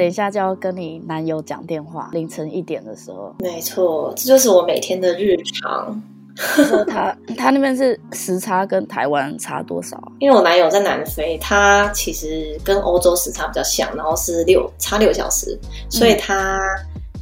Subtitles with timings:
[0.00, 3.34] 等一下就要跟你男友讲电话，凌晨一点的时候。
[3.38, 6.02] 没错，这就是我每天的日常。
[6.88, 10.02] 他 他那边是时差跟台湾差多少？
[10.18, 15.60] 因为我男友在南非，他其实跟欧洲时差比较像，然后是六差六小时，
[15.90, 16.58] 所以他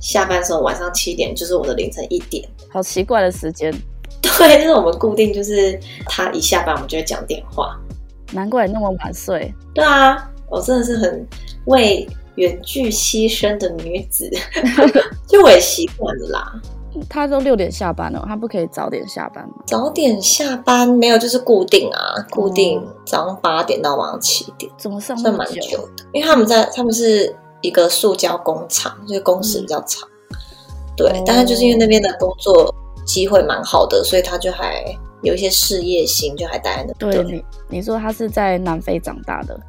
[0.01, 2.49] 下班的时候晚上七点，就是我的凌晨一点。
[2.71, 3.75] 好奇怪的时间。
[4.23, 5.77] 对，就是我们固定，就是
[6.07, 7.77] 他一下班我们就会讲电话。
[8.33, 9.53] 难怪你那么晚睡。
[9.75, 11.27] 对啊，我真的是很
[11.65, 14.31] 为远距牺牲的女子，
[15.27, 16.61] 就我也习惯了啦。
[17.09, 19.55] 他都六点下班了，他不可以早点下班吗？
[19.67, 26.05] 早点下班没有，就是固定啊，固定早上八点到晚上七点，怎么上算蛮久的？
[26.13, 30.09] 因为他们在，他们是一个塑胶工厂，所以工时比较长。
[30.31, 30.37] 嗯、
[30.97, 32.75] 对，哦、但是就是因为那边的工作
[33.05, 34.83] 机会蛮好的，所以他就还
[35.23, 36.95] 有一些事业心，就还待在那。
[36.95, 39.61] 对你，你说他是在南非长大的？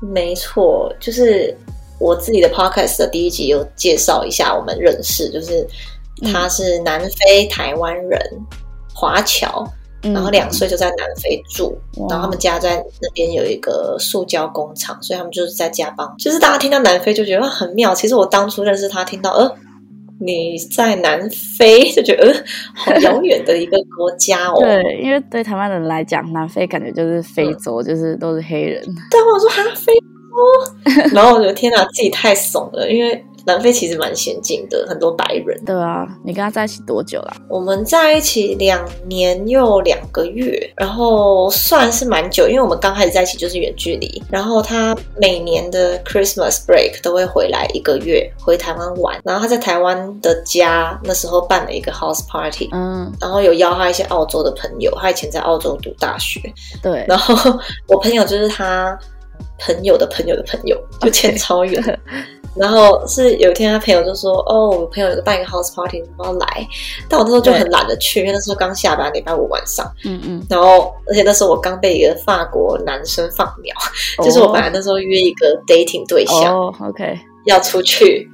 [0.00, 1.56] 没错，就是
[1.98, 5.66] 我自己的 podcast 的第一集有介绍一下我们认识，就是。
[6.34, 8.20] 他是南非台湾人，
[8.92, 9.66] 华侨，
[10.02, 16.14] 然后两岁就在南非住，嗯、然后他们家在那边有一个塑胶工厂，所以他们就是在家帮。
[16.18, 19.56] 就是大家听到南非就觉得很妙，其实我当初认识他，听到呃
[20.20, 22.34] 你在南非就觉得呃
[22.74, 24.60] 好遥远的一个国家哦。
[24.60, 28.82] 对，因为对台湾人来讲，南非感觉就是非洲，嗯、就是都是黑人。
[29.10, 33.24] 但，我说哈非洲， 然后我觉得天哪，自己太怂了，因为。
[33.46, 35.58] 南非其实蛮先进的，很多白人。
[35.64, 37.36] 对啊，你跟他在一起多久了？
[37.48, 44.22] 我们在一起两年又两个月，然后算是蛮久，因为我们刚开始在一起就是远距离。
[44.30, 49.20] 然后他每年的 Christmas break 都会回来一个月，回台湾玩。
[49.24, 56.40] 然后他在台湾的家那时候办了一个 house party，嗯，然后有邀他一些澳洲的朋友，他以前在澳洲读大学。
[56.82, 58.98] 对，然后我朋友就是他
[59.58, 62.00] 朋友的朋友的朋友，就牵超远。
[62.60, 66.46] 然后是有一天，他朋友就说：“哦，我朋友有个办一个 house party，你要来。”
[67.08, 69.90] 但我那时候就很懒得去，因为那时候刚下班，礼拜五晚上。
[70.04, 70.46] 嗯嗯。
[70.50, 73.74] 然后，而且那时候我刚被一个法国男生放鸟，
[74.18, 78.28] 哦、就是我本来那时候约一个 dating 对象，哦，OK，要出去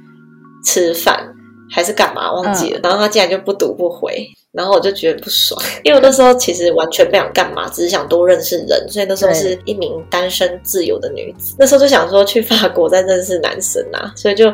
[0.65, 1.33] 吃饭
[1.71, 2.79] 还是干嘛忘记了。
[2.79, 4.27] 嗯、然后他竟然就不读不回。
[4.53, 11.55] 然后我就觉得不爽，因为我那时候其实完全不想干嘛，只是想多认识人，所以那时候是一名单身自由的女子。
[11.59, 14.51] 那时候就想说去法国再认识男生啊，所以就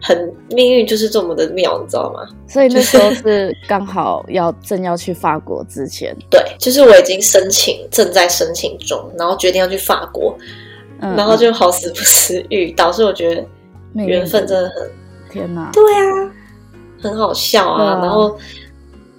[0.00, 2.26] 很命运就是这么的妙，你知道吗？
[2.48, 10.34] 所以那时候是刚好要正要去法国之前，对，就是我已经申请，正在申请中，然后决定要去法国，
[11.00, 13.44] 嗯、然后就好死不死遇到，所以我觉得
[14.06, 14.90] 缘分真的很
[15.30, 16.32] 天哪，对啊，
[17.02, 18.38] 很好笑啊，啊然后。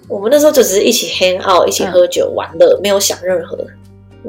[0.06, 3.56] 我们那时候就只是一起 hang out，一起喝酒玩乐，嗯、没有想任何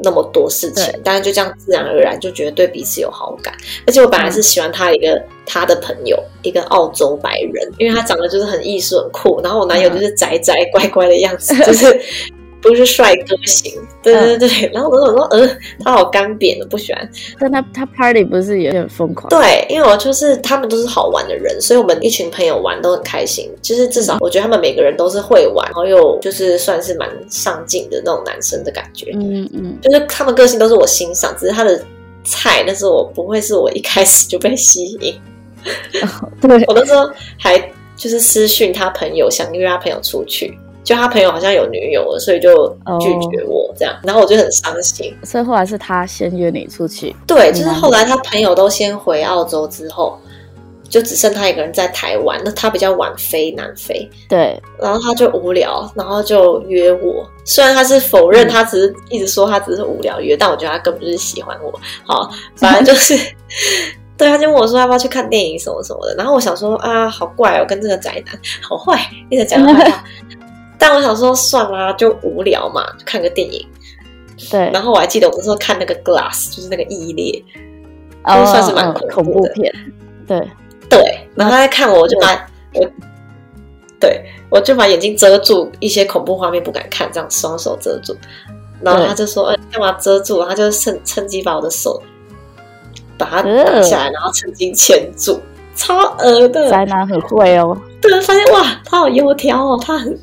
[0.02, 3.54] 那么多事情，对但是就这样自然而然就觉得对彼此有好感。
[3.86, 12.00] 而且我本来是喜欢他一个、嗯、他的朋友，一个澳洲白人，因为他长得就是很艺术很酷，然后我男友就是宅宅 乖乖的样子，嗯、就是。
[12.66, 13.72] 不是帅哥型，
[14.02, 15.48] 对对对，嗯、 然后我就说，呃，
[15.84, 17.10] 他好干瘪的，不喜欢。
[17.38, 19.28] 但他他 party 不是也很疯狂？
[19.28, 23.50] 对，因为我就是他们都是好玩的人，所以我们一群朋友玩都很开心。
[23.62, 29.12] 就是至少我觉得他们每个人都是会玩，然后又就是算是蛮上进的那种男生的感觉。
[29.14, 31.80] 嗯嗯，嗯就是他们个性都是我欣赏，只是他的
[32.24, 35.14] 菜，但是我不会是我一开始就被吸引。
[36.02, 37.58] 哦、 对，我那时候还
[37.96, 40.58] 就是私讯他朋友，想约他朋友出去。
[40.86, 42.68] 就他朋友好像有女友了，所以就
[43.00, 44.06] 拒绝我这样，oh.
[44.06, 45.12] 然后我就很伤心。
[45.24, 47.12] 所以后来是他先约你出去？
[47.26, 50.16] 对，就是后来他朋友都先回澳洲之后，
[50.88, 52.40] 就只剩他一个人在台湾。
[52.44, 57.28] 那他比较晚飞南非，对，然后他就无聊，然后就约我。
[57.44, 61.80] 虽然他是否认，他只是一直说他只是无聊约，嗯、但我觉得他根本就是喜欢我。
[62.04, 63.18] 好，反正就是，
[64.16, 66.14] 对，他就问我说要不要去看电影什么什么的。
[66.14, 69.00] 然后我想说啊，好怪哦，跟这个宅男好坏，
[69.30, 70.04] 一直讲坏话。
[70.78, 73.66] 但我想说，算啦，就无聊嘛，就看个电影。
[74.50, 74.70] 对。
[74.72, 77.42] 然后我还记得我那时候看那个《Glass》，就是那个异裂，
[78.26, 79.14] 就算是蛮恐怖的。
[79.14, 79.72] 恐怖片。
[80.26, 80.50] 对。
[80.88, 81.28] 对。
[81.34, 82.86] 然后他在看我，我就把我，
[83.98, 88.16] 对，我就把眼睛遮住，一些恐怖画面不敢看，这样双手遮住。
[88.82, 92.02] 然后他就说：“哎，干嘛遮住？”他就趁趁机把我的手
[93.16, 95.40] 把它拿下来，然后趁机牵住。
[95.74, 100.16] 超恶的宅男很会哦，对，发现哇，他好油条哦，他很，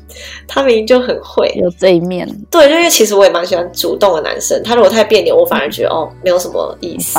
[0.46, 2.26] 他明明就很会，有这一面。
[2.50, 7.18] 对，因为其实我也蛮喜欢主动的男生，他如果太别扭，我反而觉得哦，没有什么意思。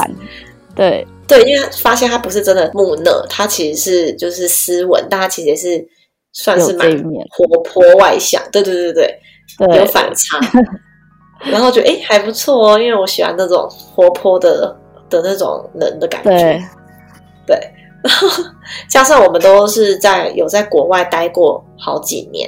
[0.75, 5.85] 对对，因为发现他不是真的木讷，他其实是就是斯文，但他其实也是
[6.33, 6.89] 算是蛮
[7.29, 8.41] 活泼外向。
[8.51, 9.19] 对对对对，
[9.57, 10.39] 对有反差。
[11.51, 14.75] 然后觉得哎还不错哦，因为我喜欢那种活泼的
[15.09, 16.61] 的那种人的感觉。
[17.45, 17.59] 对，
[18.05, 18.43] 然 后
[18.87, 22.47] 加上我们都是在有在国外待过好几年，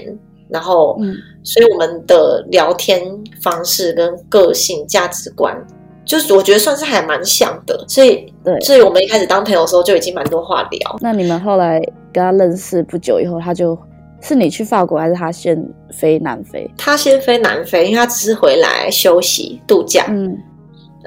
[0.50, 3.02] 然后，嗯，所以我们的聊天
[3.42, 5.58] 方式跟个性、价值观，
[6.06, 10.98] 就是我觉得算是还蛮像的，所以，对，所以我们一开始当朋友的时候就已经蛮多话聊。
[11.02, 11.80] 那你们后来
[12.14, 13.76] 跟他认识不久以后，他就
[14.22, 15.58] 是你去法国，还是他先
[15.92, 16.70] 飞南非？
[16.78, 20.38] 他先飞南非，因为他只是回来休息度假，嗯，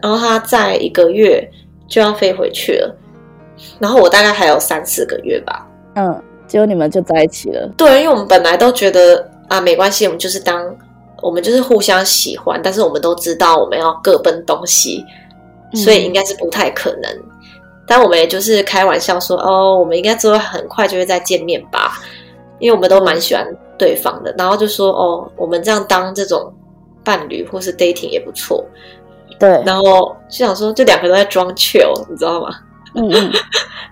[0.03, 1.49] 然后他在一个月
[1.87, 2.97] 就要飞回去了，
[3.79, 7.69] 然后我大概还有三四个月吧，嗯，结果你们就在一起了。
[7.77, 10.65] 对，因为我们本来都觉得啊，没关系，我们就是当
[11.23, 15.05] 我们就是互相喜欢，但是我们都知道我们要各奔东西，
[15.75, 17.11] 所以应该是不太可能。
[17.13, 17.25] 嗯、
[17.87, 21.99] 但我们也就是开玩笑说，哦，我们应该之后很快就会再见面吧。
[22.59, 23.47] 因为我们都蛮喜欢
[23.79, 26.53] 对方的，然后就说哦，我们这样当这种
[27.03, 28.63] 伴侣或是 dating 也不错，
[29.39, 29.63] 对。
[29.65, 32.51] 然后就想说，就两个都在装 chill，你知道吗？
[32.95, 33.33] 嗯嗯。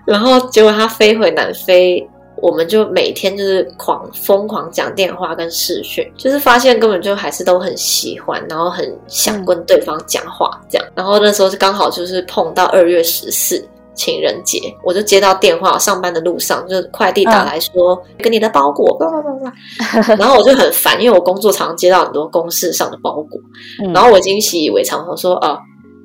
[0.05, 2.07] 然后结果他飞回南非，
[2.37, 10.87] 我们就每天就是狂疯狂讲电话跟视讯，就是发现根本就还是都很喜欢，然后很想跟对方讲话这样。
[10.95, 13.67] 然后那时候是刚好就是碰到二月十四。
[13.95, 23.37] 情人节，我就接到电话，上班的路上就是快递打来说，嗯、跟你的包裹，叭叭叭叭，然后我就很烦，因为我工作常常接到很多公事上的包裹，
[23.83, 25.59] 嗯、然后我已经习以为常，我说啊，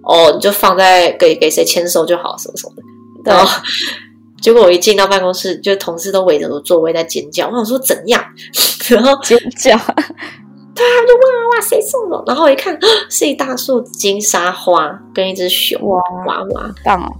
[0.06, 2.74] 哦，你就放在给给谁签收就好，什么什么
[3.24, 3.32] 的。
[3.32, 3.62] 然后
[4.42, 8.22] 结果我一进到办公室，就同事都围着我座位在尖叫，我想说怎样，
[8.90, 9.70] 然后尖叫，
[10.74, 12.22] 对啊，就哇哇谁送的？
[12.26, 12.78] 然后一看
[13.08, 17.10] 是一大束金沙花跟一只熊哇娃娃，棒哦。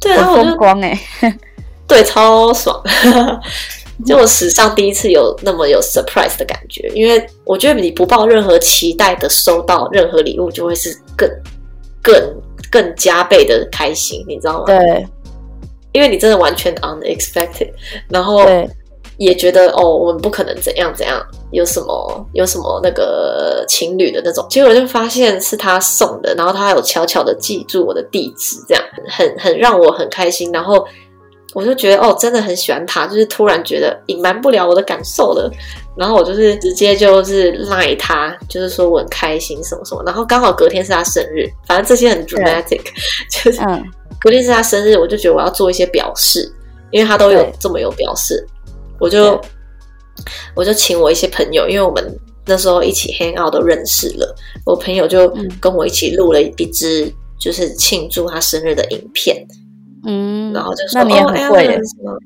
[0.00, 0.96] 对，然后我就光哎，
[1.88, 2.80] 对，超爽，
[4.06, 11.28] 就我史上第一次有那么有 surprise 的感觉，因为我觉得你不抱任何期待的收到任何礼物，就会是更、
[12.08, 12.40] 更、
[12.70, 14.64] 更加倍的开心，你知道吗？
[14.64, 15.06] 对，
[15.92, 17.70] 因为你真的完全 unexpected，
[18.08, 18.46] 然后
[19.18, 30.86] 也觉得哦，我们不可能怎样怎样，有什么有什么那个情侣的那种，结果就发现是他送的，然后他有悄悄的记住我的地址，这样很很让我很开心，然后
[31.54, 35.50] 我就觉得哦，真的很喜欢他，就是突然觉得隐瞒不了我的感受了，
[35.96, 42.82] 然后我就是直接就是赖他，就是说我很开心什么什么，然后刚好隔天是他生日，反正这些很 dramatic，
[43.30, 43.60] 就是
[44.20, 46.52] 隔天是他生日，我就觉得我要做一些表示，
[46.90, 48.46] 因为他都有这么有表示。
[49.00, 49.48] 我就对。
[50.56, 52.04] 我就请我一些朋友，因为我们
[52.44, 54.34] 那时候一起 hang out 都认识了，
[54.66, 57.08] 我朋友就跟我一起录了一支
[57.38, 59.67] 就是庆祝他生日的影片，嗯，
[60.52, 62.16] 然后就说那你也很会耶、哦、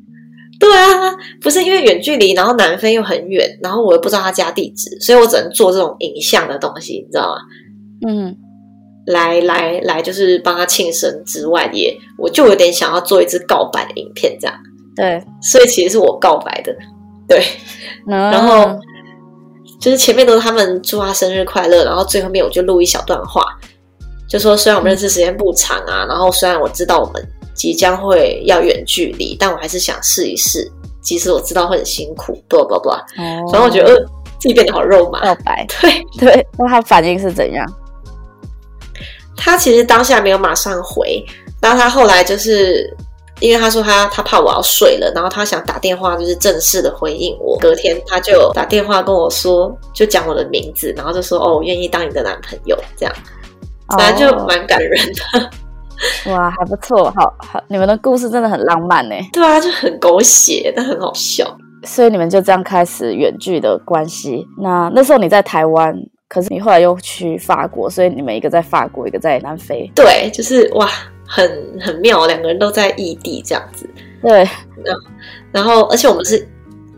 [0.59, 7.37] 对啊，不是因为远距离，然后南非又很远，然后我又不知道他家地址，所以我只能做这种影像的东西，你知道吗？
[8.07, 8.37] 嗯，
[9.07, 14.57] 来来来，就是帮他庆生之外也，也我就有点想要做一支告白的影片这样。
[14.95, 16.73] 对，所以其实是我告白的，
[17.27, 17.43] 对，
[18.07, 18.79] 嗯、然后
[19.81, 23.43] 就是前面都是他们祝他生日快乐，然后最后面我就录一小段话，
[24.29, 27.27] 就说虽然我们认识时间不长啊，嗯、然后虽然我知道我们
[27.63, 30.69] 即将会要远距离，但我还是想试一试，
[31.01, 34.05] 即使我知道会很辛苦，不不不，反正我觉得
[34.41, 37.65] 自己变得好肉麻，告白， 对对，那他反应是怎样？
[39.37, 41.25] 他其实当下没有马上回，
[41.61, 42.93] 然后他后来就是。
[43.41, 47.59] 因为他说他他怕我要睡了，然后他想打电话就是正式的回应我。
[47.59, 53.13] 隔天他就打电话跟我说，就讲我的名字，然后就说哦，我愿意当你的男朋友，这样，
[53.99, 55.51] 反正就蛮感人的。
[56.31, 59.15] 哇，还不错，好好，你们的故事真的很浪漫呢。
[59.33, 61.45] 对啊，就很狗血，但很好笑。
[61.85, 64.47] 所以你们就这样开始远距的关系。
[64.59, 65.95] 那那时候你在台湾，
[66.29, 69.91] 可是你后来又去法国，所以你们一个在法国，一个在南非。
[69.95, 70.89] 对，就是哇。
[71.25, 73.89] 很很妙，两个人都在异地这样子。
[74.21, 74.47] 对，
[75.51, 76.47] 然后而且我们是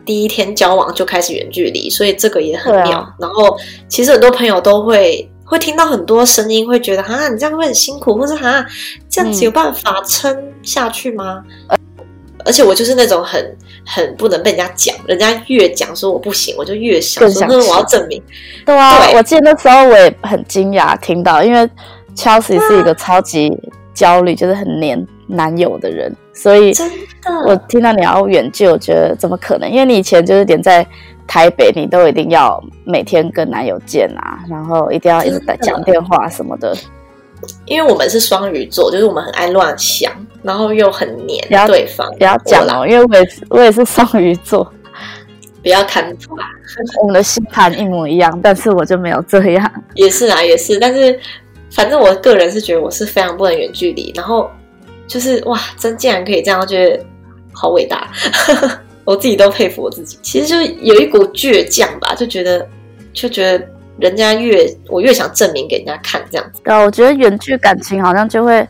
[0.04, 2.98] 第一天交往就开始远距离，所以这个也很妙。
[2.98, 3.56] 啊、然后
[3.86, 8.64] 其实很多朋友都会会听到很多声音，会觉得啊，你这样会很辛苦，或者啊，
[9.08, 11.42] 这样子有办法撑下去吗？
[11.68, 11.78] 嗯、
[12.44, 18.22] 而且我就是那种很很不能被人家讲，人家越讲说我不行，我就越想说我要证明。
[18.66, 21.68] 对啊，对我记得那时候我也很惊讶听到，因为
[22.16, 23.52] Chelsea 是一个超级。
[23.94, 26.90] 焦虑就是很黏男友的人，所以真
[27.22, 29.70] 的我听到你要远距，我觉得怎么可能？
[29.70, 30.84] 因为你以前就是连在
[31.28, 36.76] 台北，你都一定要每天跟男友见啊，然后一定要一直在讲电话什么的。
[37.66, 40.12] 因为我们是双鱼座，就是我们很爱乱想，
[40.42, 42.10] 然后又很黏对方。
[42.18, 44.72] 不要讲哦，啦因为我也是我也是双鱼座，
[45.62, 46.36] 不要看错，
[47.02, 49.72] 我们的星盘一模一样，但是我就没有这样。
[49.94, 51.18] 也是啊，也是，但是。
[51.70, 54.48] 反正我个人是觉得我是非常不能远距离，然后
[55.08, 57.04] 就是哇，真竟然可以这样，觉得
[57.52, 58.12] 好伟大，
[59.04, 60.18] 我自己都佩服我自己。
[60.22, 62.66] 其实就有一股倔强吧，就觉得
[63.12, 63.66] 就觉得
[63.98, 66.60] 人家越我越想证明给人家看这样子。
[66.64, 68.66] 对啊，我觉得远距感情好像就会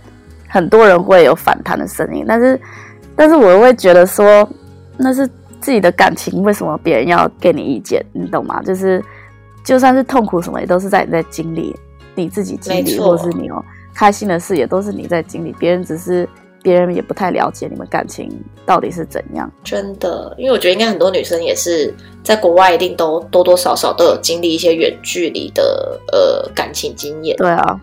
[0.48, 2.60] 很多人会有反弹的声音，但是
[3.16, 4.48] 但是我会觉得说
[4.96, 5.26] 那是
[5.60, 8.04] 自己的感情，为什么别人要给你意见？
[8.12, 8.62] 你懂吗？
[8.62, 9.02] 就是
[9.64, 11.74] 就算是痛苦什么，也都是在你在经历，
[12.14, 13.64] 你自己经历，或是你哦。
[13.94, 16.28] 开心的事也都是你在经历，别人只是
[16.64, 18.26] 别人也不太了解你们感情
[18.64, 19.48] 到底是怎样。
[19.62, 21.92] 真的，因为我觉得应该很多女生也是
[22.22, 27.36] 在国外，一定都多多少少都有经历一些远距离的呃感情经验。
[27.36, 27.80] 对啊，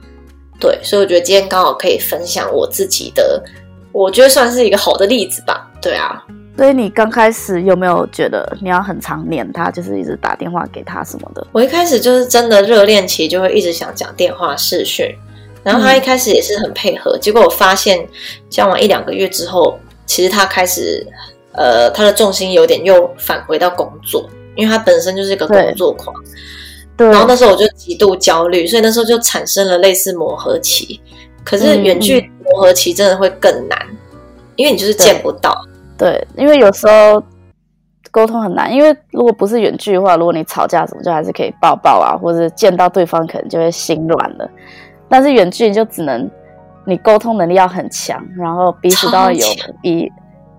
[0.59, 3.43] 对，所以我觉得今天刚好可以分享我自己的，
[3.91, 5.71] 我觉得算是一个好的例子吧。
[5.79, 6.25] 对啊，
[6.57, 11.45] 所以你刚开始有没有觉得你要很常黏他，就是一直打电话给他什么的？
[11.51, 15.15] 我一开始就是真的热恋期，就会一直想讲电话视讯。
[15.63, 18.07] 然后他一开始也是很配合，嗯、结果我发现
[18.49, 21.05] 交往一两个月之后，其实他开始，
[21.53, 26.15] 呃，他的重心有点又返回到工作，因为他本身就是一个工作狂。
[26.97, 27.07] 对。
[27.07, 30.99] 然后那时候我就极度焦虑，所以那时候就产生了类似磨合期。
[31.43, 33.97] 可是远距磨合期真的会更难，嗯、
[34.55, 35.55] 因为你就是见不到。
[35.97, 36.11] 对。
[36.11, 37.23] 对，因为有时候
[38.09, 44.49] 沟通很难，因为如果不是远距的话，如果你吵架什么，就还是可以抱抱啊，或者见到对方可能就会心软了。
[45.11, 46.31] 但是远距离就只能
[46.85, 49.45] 你沟通能力要很强，然后彼此都要有
[49.83, 50.09] 毅，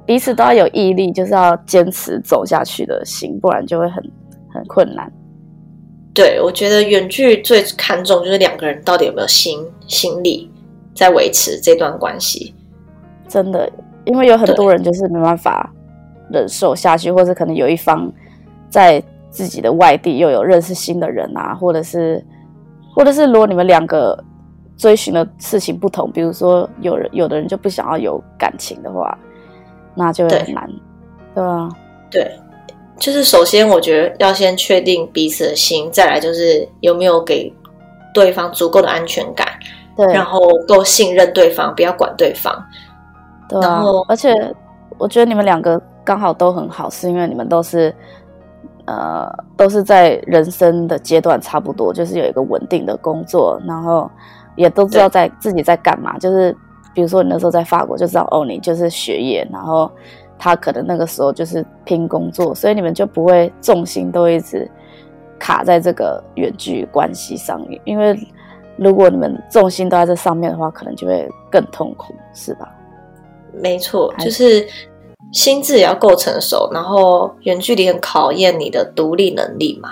[0.05, 4.05] 彼此都要有毅力，就是要坚持走下去的心，不然就会很
[4.53, 5.11] 很困难。
[6.13, 10.53] 对，我觉得远距最看重就是两个人到底有没有心心力
[10.95, 12.55] 在维持这段关系。
[13.27, 13.67] 真的，
[14.05, 15.73] 因为有很多人就是没办法
[16.31, 18.13] 忍受下去，或者可能有一方
[18.69, 22.23] 在自己的外地又有认识新的人啊，或者是
[22.95, 24.23] 或者是如果你们两个。
[24.83, 29.17] 追寻的事情不同，比如说有人有的人就不想要有感情的话，
[29.95, 30.69] 那就会很难，
[31.33, 31.69] 对，对啊，
[32.11, 32.33] 对，
[32.99, 37.55] 就是首先我觉得要先确定彼此的心，再来就是有没有给
[38.13, 39.47] 对方足够的安全感，
[39.97, 42.53] 对，然后够信任对方，不要管对方，
[43.49, 44.35] 对啊，然后而且
[44.99, 47.95] 我觉得你们两个刚好都很好，是因为你们都是
[48.87, 54.11] 呃都是在人生的阶段差不多，就是有一个稳定的工作，然后。
[54.57, 56.57] 也都知道在自己在干嘛，就是
[56.95, 59.91] 比如说你那时候在法国就知道哦，你就是学业，然后
[60.39, 64.71] 他可能那个时候就是拼工作，所以你们就不会重心都一直
[65.39, 68.19] 卡在这个远距关系上面，因为
[68.77, 72.69] 如果你们重心都在这上面的话，可能就会更痛苦，是吧？
[73.53, 74.67] 没错，就是
[75.33, 79.91] 心智也要够成熟，然后远距离很考验你的独立能力嘛。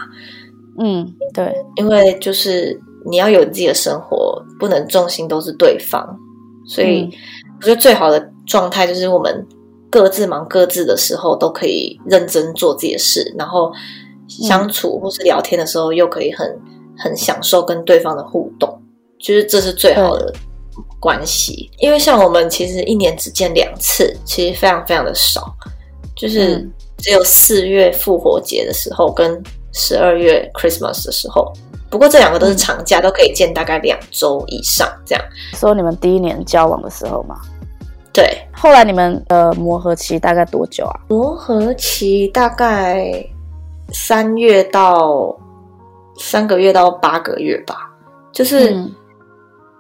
[0.78, 4.44] 嗯，对，因为就是你要有你自己的生活。
[4.58, 6.06] 不能重心都是对方，
[6.66, 7.08] 所以
[7.56, 9.46] 我觉得最好的状态就是我们
[9.88, 13.72] 各自忙各自的时候，都可以认真做自己的事，然后
[14.28, 16.60] 相处或是聊天的时候，又可以很
[16.98, 18.82] 很享受跟对方的互动，
[19.18, 20.30] 就是这是最好的
[21.00, 21.70] 关系。
[21.78, 25.50] 因为像我们其实一年只见两次，其实非常非常的少，
[26.14, 29.42] 就是只有四月复活节的时候跟
[29.72, 31.50] 十二月 Christmas 的时候。
[31.90, 35.24] 不过这两个都是长假，嗯、都可以见大概两周以上这样。
[35.54, 37.34] 说你们第一年交往的时候吗？
[38.12, 38.46] 对。
[38.52, 41.00] 后来你们的磨合期大概多久啊？
[41.08, 43.12] 磨合期大概
[43.92, 45.36] 三月到
[46.16, 47.90] 三个月到八个月吧。
[48.30, 48.94] 就是、嗯、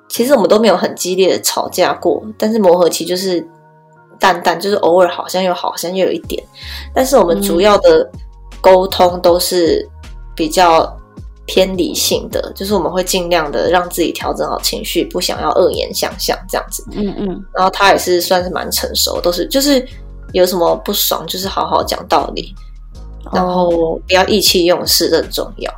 [0.08, 3.46] 其实我们都没有很激烈的吵架过，但是磨合期就是
[4.18, 6.42] 淡淡，就是偶尔好像又好像又有一点。
[6.92, 8.10] 但是我们主要的
[8.60, 9.88] 沟通都是
[10.34, 10.92] 比较。
[11.52, 16.84] 偏理性的，就是我们会尽量的让自己调整好情绪，不想要恶言相向这样子。
[16.92, 17.26] 嗯嗯。
[17.52, 19.84] 然后他也是算是蛮成熟，都是就是
[20.32, 22.54] 有什么不爽，就是好好讲道理，
[23.32, 25.74] 然后不要意气用事，这很重要。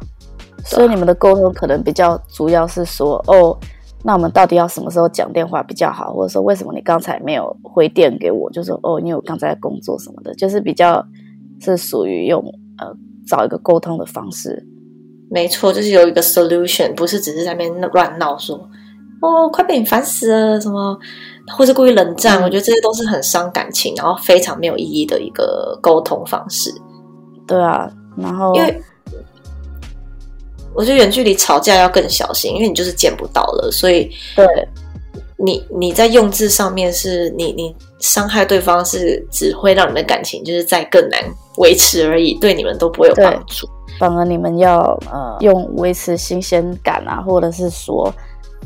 [0.63, 3.59] 所以你们的沟通可能比较主要是说，哦，
[4.05, 8.51] 那我们到底要什么时候讲电话比较好，或者说为什么你刚才没有回电给我？
[8.51, 11.03] 就说哦，因为我刚才在工作什么的，就是比较
[11.63, 12.45] 是属于用
[12.77, 12.87] 呃
[13.27, 14.63] 找一个沟通的方式。
[15.33, 18.55] 没错，就是有一个 solution，不是只是在那边乱闹说，
[19.23, 20.99] 哦，快被你烦死了什么，
[21.57, 26.71] 或是故意冷战，嗯、我觉得这些都是很伤感情，然后非常没有意义的一个沟通方式。
[27.47, 28.79] 对啊，然后因为
[30.75, 34.47] 我觉得远距离吵架要更小心，因为你就是见不到了，所以对
[35.39, 41.19] 你你在用字上面是你你伤害对方是只会让你的感情就是再更难
[41.57, 43.67] 维持而已，对你们都不会有帮助。
[44.03, 48.13] 反而你们要呃用维持新鲜感啊，或者是说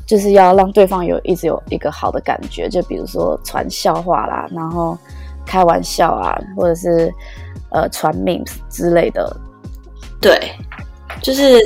[0.06, 4.96] 就是要让对方有一直有一个好的感觉，就比如说传笑话啦，然后
[5.44, 7.12] 开玩笑啊，或者是
[7.68, 9.30] 呃传 memes 之类的。
[10.22, 10.40] 对，
[11.20, 11.60] 就是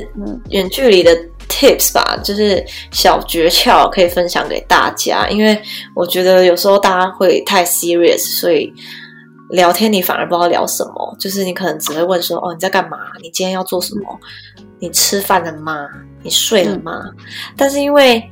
[0.49, 1.17] 远距离的
[1.49, 5.29] tips 吧，就是小诀窍可以分享给大家。
[5.29, 5.57] 因为
[5.95, 8.75] 我觉得有时候大家会太 serious，所以
[9.51, 11.17] 聊天你反而不知道聊什么。
[11.19, 12.99] 就是你可能只会问说：“哦，你在干嘛？
[13.21, 14.21] 你今天要做什么？
[14.79, 15.89] 你吃饭了吗？”
[16.23, 17.03] 你睡了吗？
[17.05, 17.17] 嗯、
[17.57, 18.23] 但是因为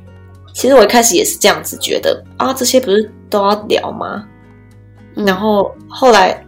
[0.53, 4.27] 其实我一开始也是这样子觉得啊，这些不是都要聊吗？
[5.15, 6.45] 嗯、然后后来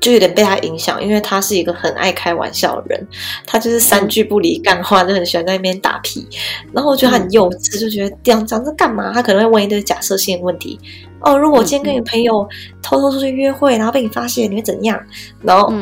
[0.00, 3.06] 就有点被他影响，因为他是一个很爱开玩笑的人，
[3.46, 6.26] 他就是三句不离干话，嗯、就很喜欢在那边打屁。
[6.72, 9.12] 然后我觉得他很幼稚，就觉得这样讲这干嘛？
[9.12, 10.78] 他可能会问一堆假设性的问题。
[11.20, 12.48] 哦，如果我今天跟你朋友
[12.82, 15.00] 偷偷出去约会，然后被你发现，你会怎样？
[15.42, 15.72] 然后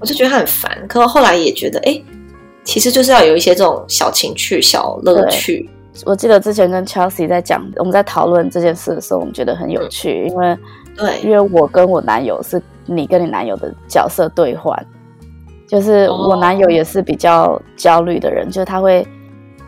[0.00, 0.86] 我就觉得他很烦。
[0.88, 2.02] 可是后来也觉得，哎。
[2.64, 5.66] 其实就是要有一些这种小情趣、小乐趣。
[6.04, 10.58] 我记得之前跟 Chelsea 在讲，我们在讨论这件事的时候，我们觉得很有趣，嗯、因为
[10.98, 14.76] 对，因为我跟我男友是你跟你男友的角色兑换，
[15.66, 19.06] 就是我男友也是比较焦虑的人，哦、就是他会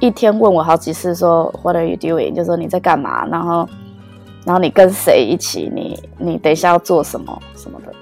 [0.00, 2.34] 一天问我好几次说 What are you doing？
[2.34, 3.24] 就说你在干嘛？
[3.26, 3.68] 然后，
[4.44, 5.70] 然后你跟谁一起？
[5.74, 7.92] 你你等一下要做什么什么的？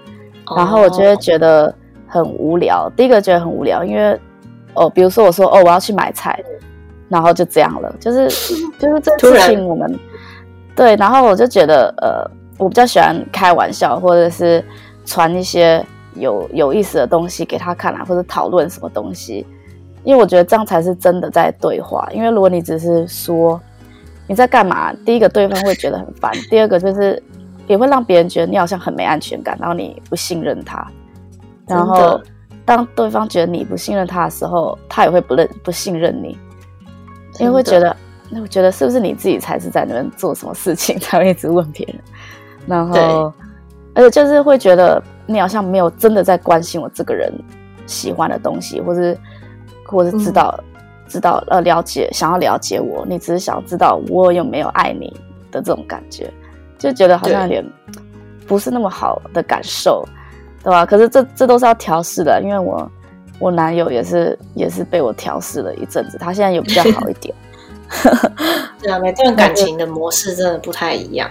[0.56, 1.72] 然后我就会觉得
[2.06, 2.90] 很无聊。
[2.96, 4.18] 第一个觉得很无聊，因为。
[4.74, 6.40] 哦，比如说我说哦，我要去买菜，
[7.08, 8.28] 然后就这样了，就是
[8.78, 9.98] 就是这事情 我们然
[10.76, 14.62] 对，然后我就觉得呃，我比较喜欢开玩笑，或者是
[15.06, 15.82] 传一些
[16.14, 19.46] 有有意思的东西给他看啊，或者讨论什么东西，
[20.04, 22.06] 因为我觉得这样才是真的在对话。
[22.12, 23.58] 因为如果你只是说
[24.26, 27.22] 你在干嘛，第一个对方会觉得很烦，第二个就是
[27.66, 30.86] 也会让别人觉得你好像很没安全感，然后你不信任他，
[31.66, 32.20] 然后。
[32.64, 36.36] 当对方觉得你不信任他的时候，他也会不认不信任你，
[37.38, 37.96] 因为会觉得，
[38.28, 41.98] 那我觉得是不是你自己才是在那边做什么事情，才会一直问别人，
[42.68, 43.32] 然后，
[43.94, 47.32] 而且就是会觉得你好像没有真的在关心我这个人
[47.86, 49.18] 喜欢的东西，或是
[49.86, 50.64] 或是知道、嗯、
[51.08, 55.08] 知道呃了解想要了解我，你只是想要知道我有没有爱你
[55.50, 56.30] 的这种感觉，
[56.78, 57.64] 就觉得好像有点
[58.46, 60.06] 不是那么好的感受。
[60.60, 60.84] 对吧？
[60.84, 62.90] 可是这这都是要调试的，因为我
[63.38, 67.32] 我男友也是也是被我调试了一阵子，他现在有比较好一点。
[68.82, 71.30] 对啊，每段感情的模式真的不太一样。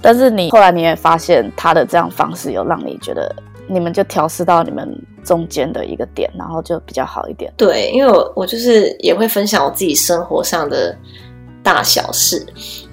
[0.00, 3.34] 但是你后来你也发现他的这样方式有让你觉得
[3.68, 4.88] 你们就调试到你们
[5.24, 7.52] 中间的一个点，然后就比较好一点。
[7.56, 10.96] 对，因为我我就是也会分享我自己生活上的
[11.62, 12.46] 大小事，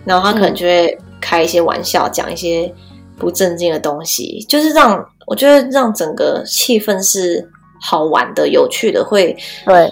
[0.06, 2.74] 然后他可能就会开一些玩笑，讲一些
[3.18, 5.06] 不正经的东西，就是让。
[5.26, 9.34] 我觉得让整个气氛是好玩的、有趣的，会
[9.66, 9.90] 对，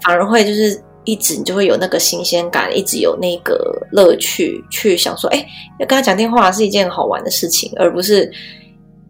[0.00, 5.44] 反而会就是一直你就会有那个新鲜感，一直有那个乐趣，去想说，哎，
[5.78, 8.30] 要跟他讲电话是一件好玩的事情，而不是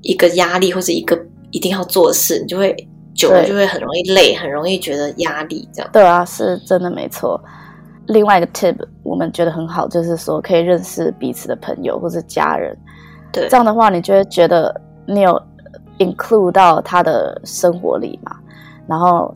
[0.03, 1.19] 一个压力或者一个
[1.51, 2.75] 一定要做的事，你就会
[3.15, 5.91] 久了就会很容易累，很容易觉得压力这样。
[5.93, 7.41] 对啊，是真的没错。
[8.07, 12.77] 另外一个 tip 我们觉得很好，就是说可以认识彼此的朋友或者家人，
[13.33, 15.41] 对，这样的话你就会觉得你有。
[15.99, 18.35] include 到他的生活里嘛，
[18.91, 19.33] 然后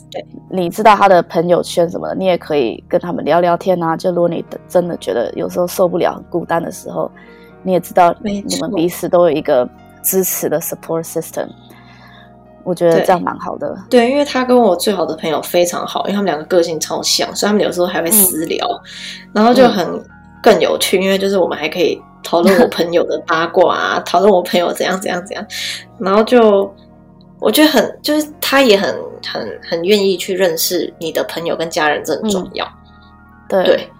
[0.50, 3.96] 你知道他的朋友圈什么的，你也可以跟他们聊聊天啊。
[3.96, 7.08] 就如果你真的觉得有时候受不了、很孤单的时候，
[7.62, 9.68] 你也知道你们彼此都有一个
[10.02, 11.46] 支持的 support system。
[12.64, 13.72] 我觉得这样蛮好的。
[13.88, 19.86] 对，对，因为他跟我最好的朋友非常好，因为他们两个个性超像，所以他们有时候还会私聊，嗯、然后就很
[20.42, 22.02] 更有趣，因为就是我们还可以。
[22.26, 25.46] 讨论我朋友的八卦啊，讨论我朋友怎样怎样怎样，
[25.98, 26.74] 然后就
[27.44, 28.88] 我觉得很就是他也很
[29.22, 32.64] 很很愿意去认识你的朋友跟家人，这很重要。
[32.64, 32.72] 嗯、
[33.46, 33.90] 对，对，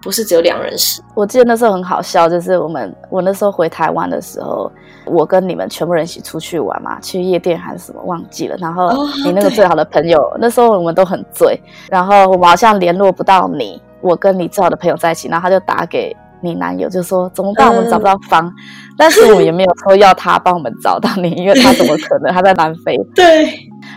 [0.00, 1.02] 不是只有两人事。
[1.16, 4.70] 我记得那时候很好笑，就是我们我那时候回台湾的时候，
[5.06, 8.56] 我跟你们全部人一起出去玩嘛，去夜店还是什么忘记了。
[8.58, 8.88] 然后
[9.24, 16.16] 你那个最好的朋友，哦、那时候我们都很醉，然后我们好像联络不到你，我跟你最好的朋友在一起，然后他就打给。
[16.44, 17.74] 你男友就说怎么办？
[17.74, 18.52] 我们找不到房，嗯、
[18.98, 22.32] 但是我们也没有说要他帮我们找到你，因为他怎么可能？
[22.32, 22.96] 他在南非。
[23.16, 23.48] 对，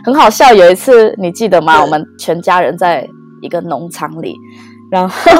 [0.06, 0.54] 很好笑。
[0.54, 1.82] 有一次你记得吗？
[1.84, 3.08] 我们全家人在
[3.42, 4.34] 一个农场里，
[4.90, 5.32] 然后，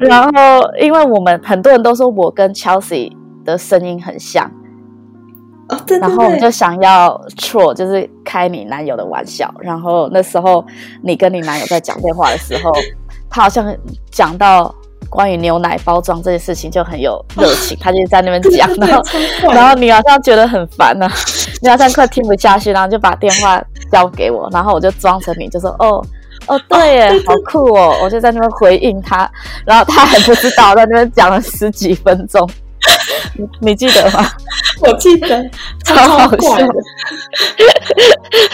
[0.00, 0.30] 然后
[0.80, 3.12] 因为我们很多人都说我跟 Chelsea
[3.44, 4.50] 的声音很像，
[5.68, 9.52] 哦，对，对，对，然后我们就想要 troll，就是开你男友的玩笑。
[9.60, 10.64] 然后那时候
[11.02, 12.72] 你跟你男友在讲电话的时候，
[13.28, 13.76] 他好像
[14.10, 14.74] 讲到。
[15.08, 19.02] 关于牛奶包装这件事情就很有热情， 他就在那边讲，然后
[19.52, 21.12] 然后你好像觉得很烦呢、啊，
[21.62, 26.04] 你好像快听不下去，然后就把电话交给我，然后我就装成你就说哦，
[26.46, 27.98] 哦，对耶，好酷哦！
[28.02, 29.30] 我就在那边回应他，
[29.64, 32.48] 然后他还不知道，在那边讲了十几分钟。
[33.34, 34.24] 你 你记得吗？
[34.80, 35.50] 我记得，
[35.84, 36.74] 超好笑的。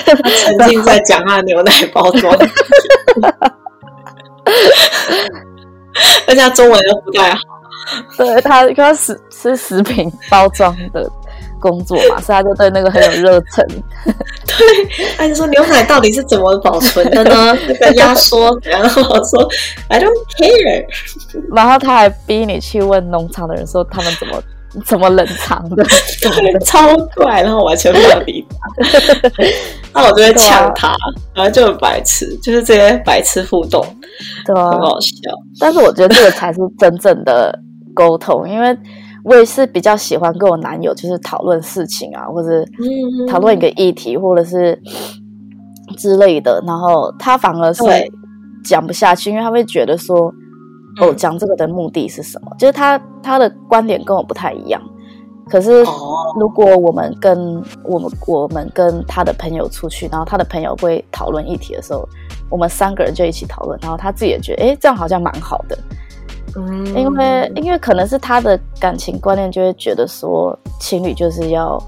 [0.07, 2.37] 他曾经在讲啊牛奶包装，
[6.27, 7.39] 而且他中文又不太好。
[8.17, 11.11] 对，他一开始是食品包装的
[11.61, 13.67] 工作嘛，所以他就对那个很有热忱。
[14.47, 17.57] 对，他就说牛奶到底是怎么保存的呢？
[17.67, 19.49] 这个压缩，然后我说
[19.89, 20.87] I don't care。
[21.53, 24.43] 然后他还逼你去问农场的人说他们怎么。
[24.85, 25.85] 怎么冷藏的？
[26.65, 28.69] 超怪，然后我完全没有理他，
[30.01, 30.97] 那我就会呛他，啊、
[31.35, 33.85] 然后就很白痴，就是这些白痴互动，
[34.45, 35.09] 对啊，很好笑。
[35.61, 37.57] 但是我觉得这个才是真正的
[37.95, 38.77] 沟通，因为
[39.25, 42.65] 我也是比较喜欢跟我男友就是讨论事情啊，或者
[43.29, 44.81] 讨论一个议题，或者是
[45.97, 47.83] 之类的，然后他反而是
[48.65, 50.33] 讲不下去，因为他会觉得说。
[51.01, 52.51] 哦，讲这个的目的是什么？
[52.59, 54.81] 就是他他的观点跟我不太一样。
[55.47, 55.85] 可是
[56.41, 62.09] 如果我们跟我们我们跟他的朋友出去，然后他的朋友会讨论议题的时候，
[62.49, 65.79] 我们三个人就一起讨论，然后他自己也觉得，哎，这样好像蛮好的。
[66.57, 71.79] 嗯，因为因为可能是他的感情观念就会觉得说，情侣就是要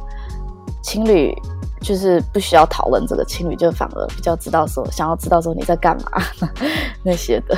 [0.83, 1.35] 情侣
[1.81, 6.21] 就是不需要讨论这个，情侣就反而比较知道说，想要知道说你在干嘛
[7.03, 7.57] 那些的。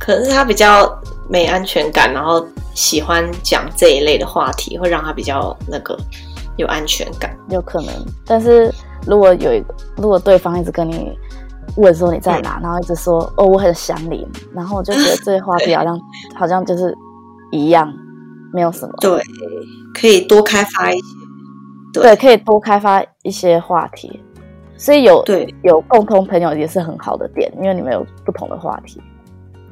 [0.00, 0.90] 可能是他比较
[1.28, 5.96] 没安全感，然后喜欢讲这一类的话题，会让他比较那个
[6.56, 7.36] 有安全感。
[7.50, 8.72] 有可能，但是
[9.06, 11.12] 如果有一个，如果对方一直跟你
[11.76, 16.00] 问说你在哪，嗯、然后一直说哦我很想你，然后我就觉得这些话题好像
[16.34, 16.96] 好像就是
[17.52, 17.92] 一样，
[18.52, 18.94] 没有什么。
[19.00, 19.22] 对，
[19.94, 21.02] 可以多开发一些。
[21.92, 24.22] 对，对可以多开发一些话题，
[24.76, 29.02] 所以有对有共同朋友也是很好的点，因为你们有不同的话题。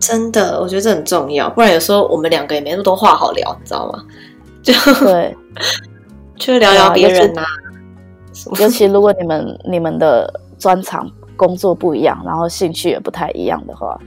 [0.09, 4.03] 真的，我觉得这很重要，不然有时候我们两个也没那么多话好聊，你知道吗？
[4.63, 4.73] 就
[5.05, 5.37] 对，
[6.37, 7.47] 就聊聊别人呐、啊。
[8.59, 14.01] 尤其如果你们你们的专长工作不一样，然后兴趣也不太一样的话，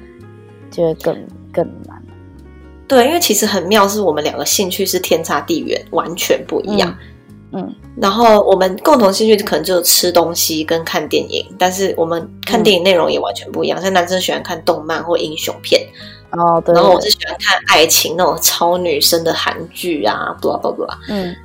[0.71, 1.15] 就会更
[1.53, 2.01] 更难。
[2.87, 6.89] 对，因为其实很妙，是我们两个兴趣是天差地远，完全不一样。
[6.89, 7.07] 嗯
[7.53, 13.81] 嗯，然后我们共同兴趣可能就是吃东西跟看电影，但是我们看电影内容也完全不一样。
[13.81, 15.81] 像男生喜欢看动漫或英雄片，
[16.31, 16.73] 哦，对。
[16.73, 20.87] 然后我是喜欢看爱情那种超女生的韩剧啊，blah blah blah。
[21.09, 21.35] 嗯，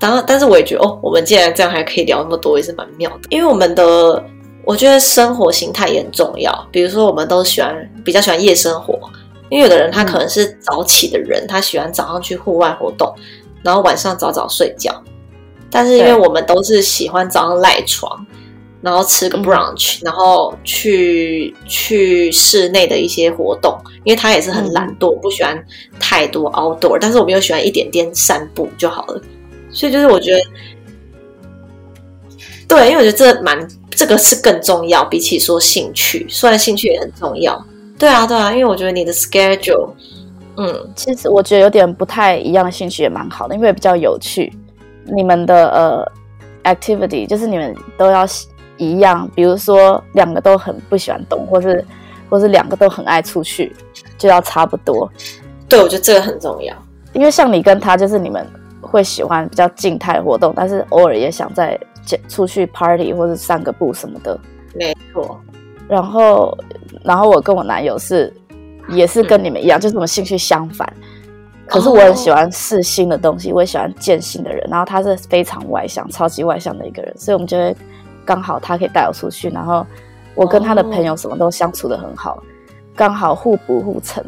[0.00, 3.20] 当然，但是我也觉得哦，我们既然这样还可以聊那么多，也是蛮妙的。
[3.28, 4.24] 因为我们的，
[4.64, 6.68] 我觉得生活形态也很重要。
[6.72, 8.98] 比如说，我们都喜欢比较喜欢夜生活，
[9.50, 13.14] 因为有的人他可能是早起的人，他喜欢早上去户外活动，
[13.62, 14.90] 然后晚上早早睡觉。
[15.70, 18.26] 但是因为我们都是喜欢早上赖床，
[18.80, 25.62] 然后吃个 brunch，、嗯、然后去去室内的一些活动，因为他也是很懒惰，嗯、不喜欢
[26.00, 29.20] 太多 outdoor，但是我们又喜欢一点点散步就好了。
[29.70, 30.40] 所以就是我觉得，
[32.66, 37.62] 对，因为我觉得这蛮这个是更重要，比起说兴趣，虽然兴趣也很重要。
[37.98, 39.90] 对啊，对啊，因为我觉得你的 schedule，
[40.56, 44.52] 嗯，其实我觉得有点不太一样的兴趣也蛮好的，因为比较有趣。
[45.14, 46.12] 你们的呃
[46.64, 48.26] activity 就是你们都要
[48.76, 51.84] 一样，比如说两个都很不喜欢动，或是
[52.28, 53.74] 或是两个都很爱出去，
[54.16, 55.10] 就要差不多。
[55.68, 56.74] 对，我觉得这个很重要，
[57.12, 58.46] 因为像你跟他，就是你们
[58.80, 61.78] 会喜欢比较静态活动，但是偶尔也想在
[62.28, 64.38] 出去 party 或者散个步什么的。
[64.74, 65.40] 没错。
[65.88, 66.56] 然后，
[67.02, 68.32] 然后我跟我男友是
[68.90, 70.90] 也是跟你们一样，嗯、就是我们兴趣相反。
[71.68, 74.66] 可是我很喜欢试新的东西，我也喜欢见新的人。
[74.70, 77.76] 然后他是非常外向、超级外向的一个人，所以我们就会
[78.24, 79.86] 刚好他可以带我出去，然后
[80.34, 82.42] 我跟他的朋友什么都相处的很好，
[82.96, 84.24] 刚好互补互成，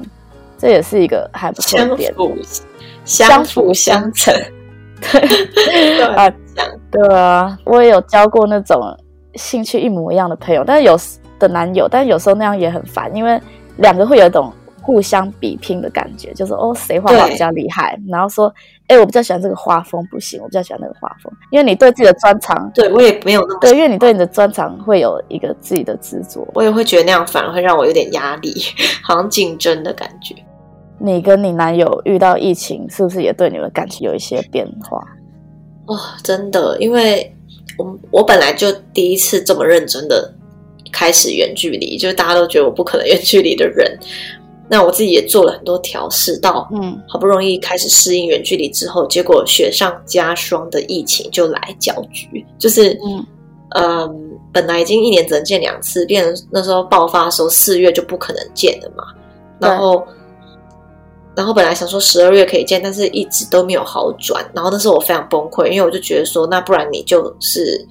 [0.59, 2.14] 这也是一个还不错的点。
[3.05, 4.35] 相辅相成，
[5.00, 6.31] 对啊，
[6.90, 8.94] 对啊，我也有交过那种
[9.37, 10.98] 兴趣一模一样的朋友，但是有
[11.38, 13.40] 的男友，但是有时候那样也很烦，因为
[13.79, 14.53] 两个会有一种。
[14.90, 17.96] 互相比拼的感觉，就是哦，谁画画比较厉害？
[18.09, 18.53] 然后说，
[18.88, 21.33] 哎，我比较喜欢这个画风，不行，我比较喜欢那个画风。
[21.53, 28.53] 因为你对自己的专长，对我也没有那么对，因为你对你的专长会有一个自己的执着，我也会觉得那样反而会让我有点压力，
[29.05, 30.35] 好像竞争的感觉。
[30.98, 34.98] 你跟你男友遇到疫情，是不是也对你们感情有一些变化？
[35.87, 37.33] 哦，真的，因为
[37.79, 40.35] 我我本来就第一次这么认真的
[40.92, 43.98] 开始远距离，就是大家都觉得我不可能远距离的人。
[44.73, 53.27] 那我自己也做了很多调试，到嗯，好不容易开始适应远距离之后，嗯、结果雪上加霜的疫情就来搅局，就是嗯，
[53.71, 59.03] 嗯，本来已经一年只能见两次，变成那时候爆发的时候四月就不可能见了嘛。
[59.59, 60.07] 然后，
[61.35, 64.49] 然后本来想说十二月可以见，但是一直都没有好转。
[64.55, 67.85] 然后那时候我非常崩溃，因为我就觉得说，那不然你就是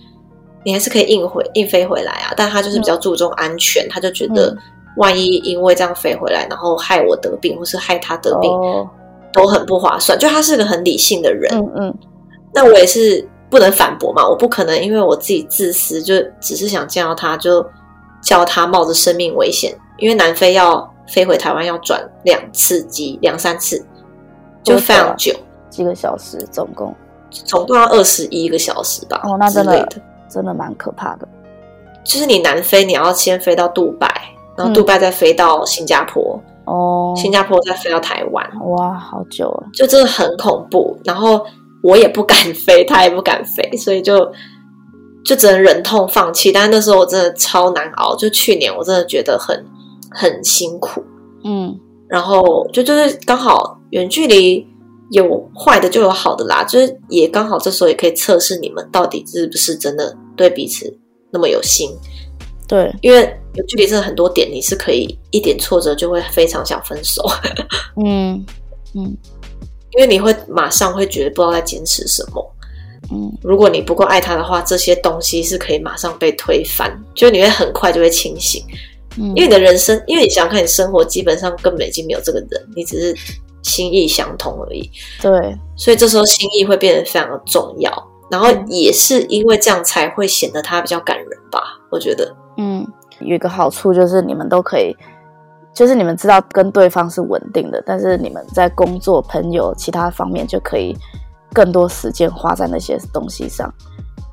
[0.63, 2.33] 你还是可以硬回硬飞回来啊。
[2.37, 4.55] 但他就是比较注重安全，嗯、他就觉得
[4.97, 8.89] 万一因为这样飞回来，然后害我得病，或是害他得病，哦、
[9.31, 10.17] 都很不划算。
[10.17, 11.97] 就他是个很理性的人，嗯嗯。
[12.53, 13.27] 那我也是。
[13.51, 14.23] 不能反驳嘛？
[14.29, 17.65] 我不可能因为我自己自私，就只是想见到他，就
[18.21, 19.75] 叫他冒着生命危险。
[19.97, 23.83] 因为南非要飞回台湾要转两次机，两三次，
[24.61, 25.33] 就非常久，
[25.67, 26.95] 几个小时，总共
[27.31, 29.19] 总共要二十一个小时吧？
[29.23, 29.89] 哦，那真的
[30.29, 31.27] 真的蛮可怕的。
[32.03, 34.07] 就是你南非，你要先飞到杜拜，
[34.59, 40.95] 然后杜拜再飞到新加坡，哦、嗯，新加坡再飞到台湾，哇，好久了，就真的很恐怖。
[41.03, 41.43] 然后。
[41.81, 44.29] 我也不敢飞，他也不敢飞，所以就
[45.23, 46.51] 就只能忍痛放弃。
[46.51, 49.65] 但是那时候我真的超难熬，就去年我真的觉得很
[50.11, 51.01] 很辛苦，
[51.45, 51.73] 嗯，
[52.09, 54.67] 然后就就是刚好远距离
[55.11, 60.93] 有坏的就有好的啦，就是也刚好这时候也可以测试你们到底是不是真的对彼此
[61.31, 61.89] 那么有心。
[62.69, 67.27] 对，因为有距离真的很多点，你是可以一点挫折就会非常想分手。
[68.01, 68.45] 嗯
[68.95, 69.17] 嗯。
[69.93, 72.55] 因为你会马上会觉得不知道在坚持什么，
[73.11, 78.63] 嗯，如果你不够爱他的话，这些东西是可以马上被推翻，就你会很快就会清醒，
[79.17, 83.15] 嗯，因为你的人生，因为你想想看，你生活基本上根本已经没有这个人，你只是
[83.63, 84.87] 心意相通而已，
[85.19, 85.31] 对，
[85.75, 87.91] 所以这时候心意会变得非常的重要，
[88.29, 92.48] 然后也是因为这样才会显得他比较感人吧，我觉得，嗯，
[93.19, 94.95] 有一个好处就是你们都可以。
[95.71, 100.97] 就是你们知道跟对方是稳定的，但是你们在工作、朋友其他方面就可以
[101.53, 103.71] 更多时间花在那些东西上。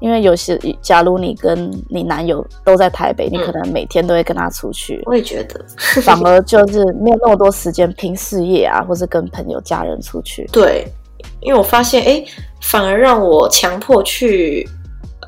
[0.01, 5.03] 因为有些，假如你跟你男友都在台北，嗯、你可能每天都会跟他出去。
[5.07, 5.65] 我也觉得，
[6.03, 10.49] 反而就是没有那么多时间拼事业啊，或是跟朋友、家人出去。
[10.51, 10.87] 对，
[11.41, 12.25] 因为我发现，哎，
[12.63, 14.69] 反而让我强迫去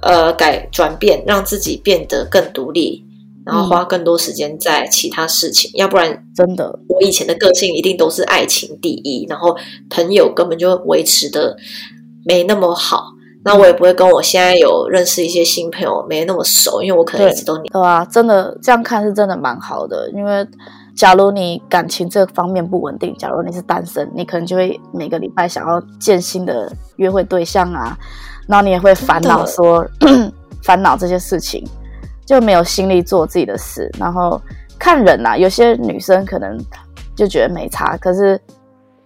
[0.03, 3.05] 呃改转变，让自己变得更独立。
[3.49, 9.57] 然后花更多时间在其他事情，嗯、要不然真的，我以前的个性一定都是爱情第一，然后
[9.89, 11.57] 朋友根本就维持的
[12.27, 13.07] 没那么好，
[13.43, 20.47] 那我也不会跟我现在有认识一些新朋友没那么熟，因为我可能一直都你对啊，真的这样看是真的蛮好的，因为
[20.95, 27.97] 假如你感情这方面不稳定，假如你是单身，你可能就会每个礼拜想要见新的约会对象啊，
[28.47, 29.87] 然后你也会烦恼说
[30.63, 31.67] 烦恼这些事情。
[32.29, 34.39] 就没有心力做自己的事，然后
[34.79, 36.59] 看人呐、啊，有些女生可能
[37.17, 38.39] 就觉得没差，可是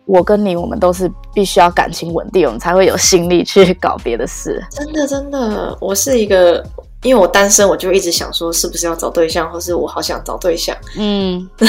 [0.06, 4.60] 我跟你，我们都是必须要感情稳定，我们才会有心力去搞别的事。
[4.70, 6.66] 真的，真的，我是一个，
[7.04, 10.76] 因为我单身，我就一直想说，是不是要找对象，或是我好想找对象。
[10.98, 11.68] 嗯，对，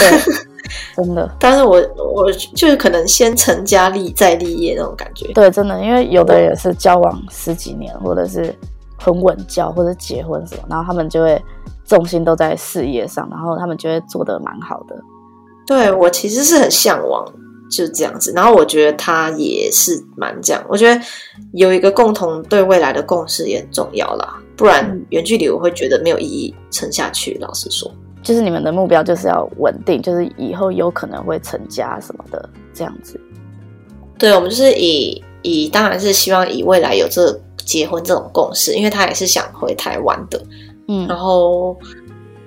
[0.96, 1.30] 真的。
[1.39, 5.32] 但是我我就是可能先成家立再立业那种感觉。
[5.34, 8.52] 对，真的，因为有的人也是交往十几年，或者是。
[9.04, 11.39] 很稳交或者结婚什么，然后他们就会
[11.84, 14.96] 重心都在事业上，然后他们就会做的蛮好的。
[15.68, 17.26] 对，我其实是很向往
[17.70, 20.63] 就这样子，然后我觉得他也是蛮这样。
[20.70, 21.02] 我觉得
[21.52, 27.38] 有一个共同对未来的共识也很重要啦，不然远距离我会觉得没有意义撑下去。
[27.42, 33.20] 老实说，就是你们的目标就是要稳定，就是以后有可能会成家什么的这样子。
[34.18, 37.38] 对，我们就是以以，当然是希望以未来有这。
[37.65, 40.41] 结婚这种共识，因为他也是想回台湾的，
[40.88, 41.78] 嗯，然后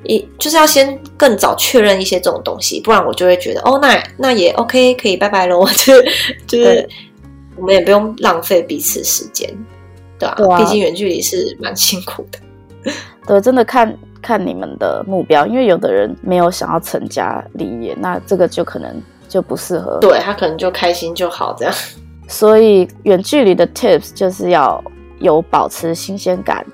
[0.05, 5.95] 一就是要先更早确认一些这种东西，不然我就会觉得哦，那那也 OK，可以拜拜喽， 就
[6.47, 6.89] 就是
[7.57, 9.49] 我们也不用浪费彼此时间，
[10.19, 10.35] 对吧？
[10.37, 12.39] 对啊，毕竟远距离是蛮辛苦的。
[13.27, 21.75] 对，真的看看你们的目标，因为有的人没有想要成家立业，那这个就可能就不适合，对，他可能就开心就好这样。
[22.29, 24.83] 所以远距离的 tips 就是要。
[25.19, 26.65] 有保持新鲜感，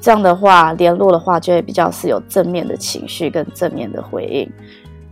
[0.00, 4.50] 这样的话联络的话就会比较是有正面的情绪跟正面的回应。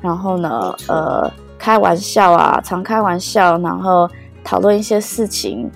[0.01, 4.09] 然后呢，呃，开玩笑啊，常开玩笑，然后
[4.45, 5.71] 讨论一些事情，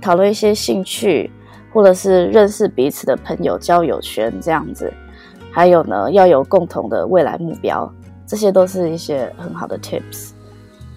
[0.00, 1.30] 讨论一些兴趣，
[1.72, 4.92] 或者是认识彼此的朋友交友圈这样子。
[5.50, 7.92] 还有呢，要有共同的未来目标，
[8.26, 10.30] 这些都是一些很好的 tips。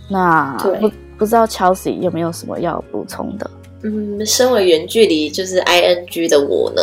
[0.09, 3.49] 那对不不知道 Chelsea 有没有什么要补充的？
[3.83, 6.81] 嗯，身为远距离就是 ing 的我呢，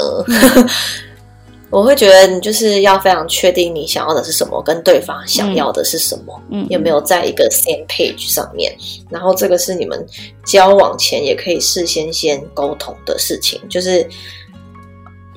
[1.70, 8.74] 我会觉得你就是要非常确定你想要的是什么，跟对方想要的是什么，嗯，有没有在一个 same page 上面？
[9.10, 10.04] 然后这个是你们
[10.46, 14.04] 交往前也可以事先先沟通的事情，就是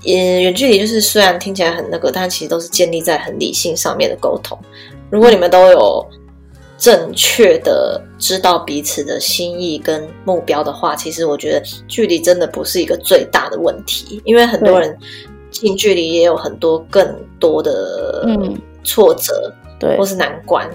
[0.04, 4.58] 也远距离就是虽然听起来很那个，但其实都是建立在很理性上面的沟通。
[5.12, 6.08] 如果你们都有
[6.82, 14.98] 正确的知道彼此的心意跟目标的话，其实我觉得距离真的不是一个最大的问题，因为很多人
[15.52, 18.26] 近距离也有很多更多的
[18.84, 20.68] 挫折，对，或是难关。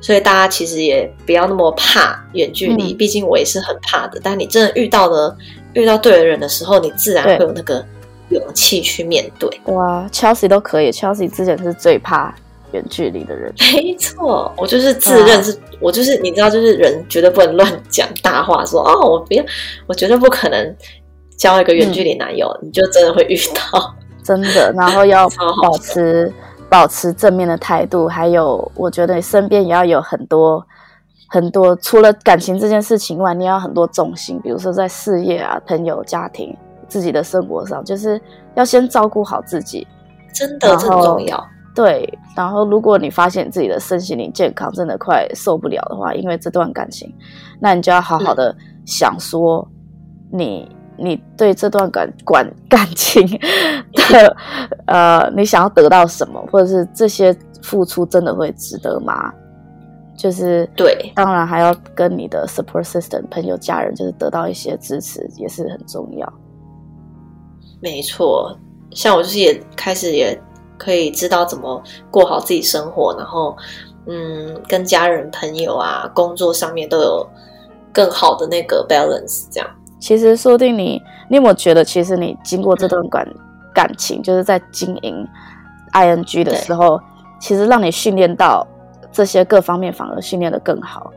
[0.00, 4.20] 所以大家其实也不要那么怕远距离，毕竟我也是很怕的。
[4.20, 5.36] 但你真的遇到了
[5.74, 7.84] 遇到对的人的时候，你自然会有那个
[8.30, 9.48] 勇气去面对。
[9.66, 12.34] 哇，Chelsea 都可以，Chelsea 之前是最怕
[12.72, 13.52] 远距离的人。
[13.74, 19.44] 没错，我就是自认是，我就是你知道，就是人绝对不能乱讲大话说，说哦，我不要，
[19.86, 20.76] 我绝对不可能
[21.36, 25.28] 交一个远距离男友，嗯、你就真的会遇到，真的，然后要
[25.62, 26.32] 保持。
[26.70, 30.62] 保持正面的态度，还有我觉得你身边也要有很多
[31.26, 36.54] 很多，除了感情这件事情外，你要很多重心，比如说在事业啊、朋友、家庭、
[36.86, 38.20] 自己的生活上，就是
[38.54, 39.86] 要先照顾好自己，
[40.34, 41.48] 真的很重要。
[41.78, 47.14] 对，然后如果你发现自己的身心灵健康真的快受不了的话，因为这段感情，
[47.60, 48.52] 那你就要好好的
[48.84, 49.66] 想说
[50.32, 50.68] 你。
[51.00, 53.24] 你对这段感感感情
[54.10, 54.36] 的
[54.86, 59.32] 呃，你想要得到什么，或者是这些付出真的会值得吗？
[60.16, 66.32] 就是对，当然还要跟你的 support system 朋友、家人，就是得到一些支持，也是很重要。
[67.80, 68.58] 没错，
[68.90, 70.36] 像我就是也开始也
[70.78, 73.54] 可以知道怎么过好自己生活，然后
[74.06, 77.28] 嗯，跟家人、朋友啊，工作上面都有
[77.92, 79.68] 更好的那个 balance，这样。
[80.00, 83.40] 其实说不定你，你有没有觉得，其实你经过这段感、嗯、
[83.74, 85.26] 感情，就是在经营
[85.92, 87.00] ing 的时候，
[87.40, 88.66] 其实让你训练到
[89.12, 91.12] 这些各方面，反而训练的更好，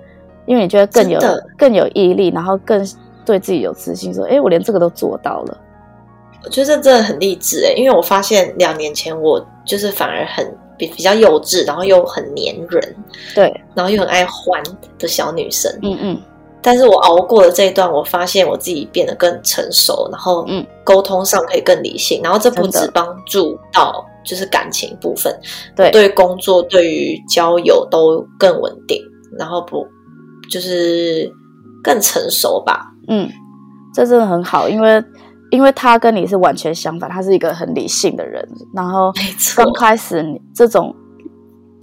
[0.48, 1.20] 因为你觉得更有
[1.56, 2.86] 更有毅力，然后更
[3.24, 5.58] 对自己有自信，说：“哎，我连这个都做到了。”
[6.44, 10.46] 我觉得这真的很励志哎，因为我发现两年前我就是反而很
[10.78, 12.96] 比比较幼稚，然后又很黏人，
[13.36, 14.62] 对，然后又很爱欢
[14.98, 16.22] 的小女生，嗯嗯。
[16.64, 25.36] 但是我熬过了这一段，我发现我自己变得更成熟，然后嗯，沟通上可以更理性，然后这不止帮助到就是感情部分，
[25.76, 29.02] 对，对工作、对于交友都更稳定，
[29.40, 29.84] 然后不
[30.52, 31.28] 就是
[31.84, 32.86] 更成熟吧？
[33.08, 33.28] 嗯，
[33.92, 35.04] 这真的很好，因为
[35.52, 39.14] 因为他跟你是完全相反，他是一个很理性的人，然后
[39.56, 40.96] 刚开始你这种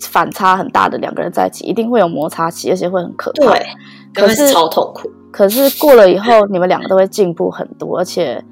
[0.01, 3.53] 反差很大的两个人在一起，一定会有摩擦期，而且会很可怕。
[3.53, 3.67] 对。
[4.15, 8.43] 可是超痛苦，可是过了以后，你们两个都会进步很多，而且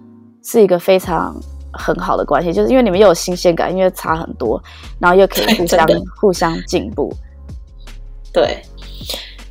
[0.44, 1.34] 是一个非常
[1.72, 4.62] 很好的关系，就是因为你们又有新鲜感，因为差很多，
[5.00, 5.88] 然后又可以互相
[6.20, 7.12] 互相进步。
[8.32, 8.62] 对，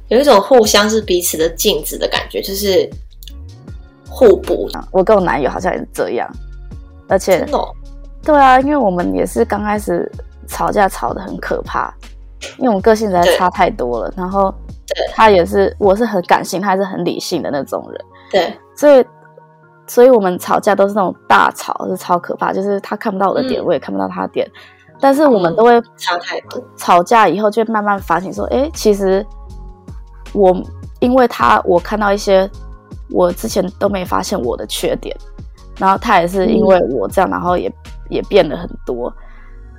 [0.09, 2.87] 有一种互相是彼此的镜子的感觉，就是
[4.15, 4.69] 互补。
[4.91, 6.29] 我跟我男友好像也是这样，
[7.09, 7.67] 而且，哦、
[8.23, 10.09] 对啊，因为我们也是刚开始
[10.47, 11.93] 吵架吵得很可怕，
[12.57, 14.53] 因为我们个性实在差太多了，然后。
[15.13, 18.05] 他也是，我是很感性，他也是很理性的那种人。
[18.31, 19.05] 对，所以，
[19.87, 22.53] 所以我们吵架都是那种大吵，是超可怕。
[22.53, 24.49] 就是他看不到我的点，嗯、我也看不到他的点，
[25.01, 26.63] 但是我们都会差太多。
[26.77, 29.25] 吵架以后就会慢慢反省，说，哎，其实
[30.33, 30.55] 我
[30.99, 32.49] 因为他，我看到一些
[33.11, 35.15] 我之前都没发现我的缺点，
[35.77, 37.71] 然后他也是因为我这样，然后也
[38.09, 39.13] 也变了很多。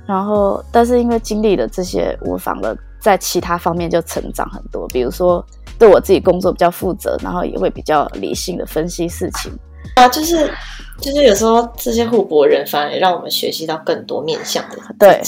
[0.05, 2.77] 然后，但是因为经历了这些，我反而。
[2.99, 5.45] 在其他方面就成长很多，比如说
[5.77, 9.51] 对我自己工作比较负责，然后也会比较理性的分析事情。
[9.95, 10.51] 啊，就是
[10.99, 15.21] 就是有时候这些互博人反而让我们学习到更多面向的对，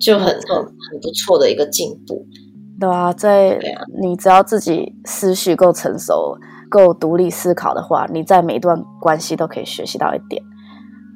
[0.00, 2.24] 就很很很不错的一个进步，
[2.78, 3.58] 对啊，在
[4.00, 6.38] 你只要自己思绪够成熟、
[6.70, 10.42] 够独立思考的话，你在每一段关系都可以学习到一点，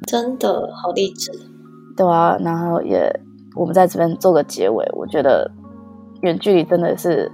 [0.07, 1.31] 真的好励志，
[1.95, 3.11] 对啊，然后也
[3.55, 5.49] 我们在这边做个结尾，我觉得。
[6.21, 7.31] 远距离真的是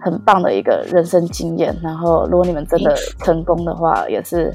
[0.00, 4.50] 很棒的一个人生经验，然后如果你们真的成功的话，也是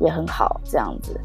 [0.00, 1.20] 也很好这样子。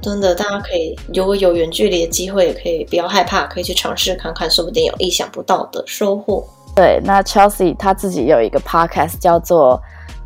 [0.00, 6.44] 真的，大家可以如果有远距离的机会，也可以不要害怕，可以去尝试看看，说不定有意想不到的收获。
[6.74, 9.80] 对，那 Chelsea 他自己有一个 podcast 叫做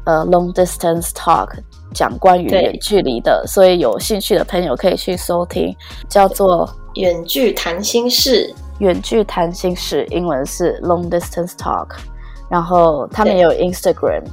[0.05, 1.49] 呃 Long Distance Talk，
[1.92, 5.74] 讲关于远距离的，所以有兴趣的朋友可以去收听，
[6.09, 8.55] 叫做远距谈心事。
[8.80, 11.90] 远距谈心事，英文是 Long Distance Talk，
[12.51, 14.24] 然后他们也有 Instagram，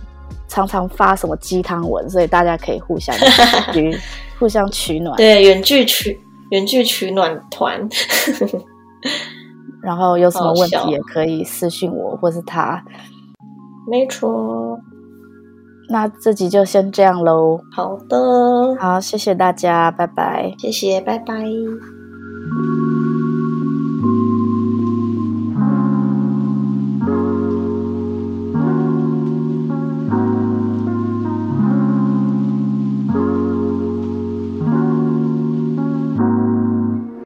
[0.48, 3.16] 常常发什么鸡汤文，所以大家可以互相
[3.72, 3.96] 取
[4.40, 5.16] 互相取暖。
[5.16, 7.88] 对，远距取远距取暖团。
[9.82, 12.84] 然后有什么问题也可以私信我或是他。
[13.90, 14.80] 没错。
[15.90, 17.60] 那这集就先这样喽。
[17.72, 20.54] 好的，好，谢谢大家，拜拜。
[20.58, 21.36] 谢谢，拜拜。